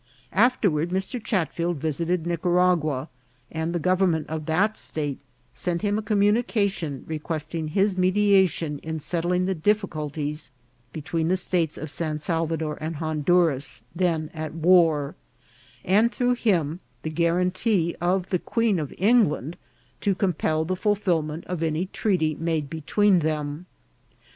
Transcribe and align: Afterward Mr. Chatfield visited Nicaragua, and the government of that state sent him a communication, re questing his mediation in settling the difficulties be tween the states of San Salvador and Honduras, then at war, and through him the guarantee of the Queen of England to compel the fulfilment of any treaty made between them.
Afterward 0.33 0.89
Mr. 0.89 1.23
Chatfield 1.23 1.77
visited 1.77 2.25
Nicaragua, 2.25 3.07
and 3.51 3.71
the 3.71 3.77
government 3.77 4.25
of 4.31 4.47
that 4.47 4.75
state 4.75 5.19
sent 5.53 5.83
him 5.83 5.99
a 5.99 6.01
communication, 6.01 7.03
re 7.05 7.19
questing 7.19 7.67
his 7.67 7.95
mediation 7.99 8.79
in 8.79 8.99
settling 8.99 9.45
the 9.45 9.53
difficulties 9.53 10.49
be 10.91 11.03
tween 11.03 11.27
the 11.27 11.37
states 11.37 11.77
of 11.77 11.91
San 11.91 12.17
Salvador 12.17 12.79
and 12.81 12.95
Honduras, 12.95 13.83
then 13.95 14.31
at 14.33 14.55
war, 14.55 15.13
and 15.85 16.11
through 16.11 16.33
him 16.33 16.79
the 17.03 17.11
guarantee 17.11 17.95
of 18.01 18.31
the 18.31 18.39
Queen 18.39 18.79
of 18.79 18.91
England 18.97 19.55
to 19.99 20.15
compel 20.15 20.65
the 20.65 20.75
fulfilment 20.75 21.45
of 21.45 21.61
any 21.61 21.85
treaty 21.85 22.33
made 22.39 22.71
between 22.71 23.19
them. 23.19 23.67